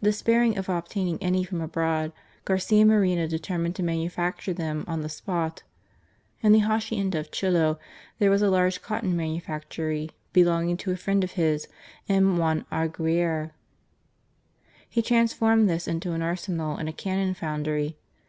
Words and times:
Despairing 0.00 0.56
of 0.56 0.68
obtaining 0.68 1.18
any 1.20 1.42
from 1.42 1.60
abroad, 1.60 2.12
Garcia 2.44 2.86
Moreno 2.86 3.26
determined 3.26 3.74
to 3.74 3.82
manufacture 3.82 4.52
them 4.52 4.84
on 4.86 5.00
the 5.00 5.08
spot. 5.08 5.64
In 6.40 6.52
the 6.52 6.60
hacienda 6.60 7.18
of 7.18 7.32
Chillo, 7.32 7.80
there 8.20 8.30
was 8.30 8.42
a 8.42 8.48
large 8.48 8.80
cotton 8.80 9.16
manufactory 9.16 10.10
belonging 10.32 10.76
to 10.76 10.92
a 10.92 10.96
friend 10.96 11.24
of 11.24 11.32
his, 11.32 11.66
M. 12.08 12.36
Juan 12.36 12.64
Aguirre; 12.70 13.50
he 14.88 15.02
transformed 15.02 15.68
this 15.68 15.88
into 15.88 16.12
an 16.12 16.22
arsenal 16.22 16.76
and 16.76 16.88
a 16.88 16.92
cannon 16.92 17.34
foundry. 17.34 17.96